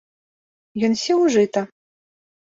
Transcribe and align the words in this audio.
Ён 0.87 0.95
сеў 1.03 1.19
у 1.27 1.29
жыта. 1.37 1.61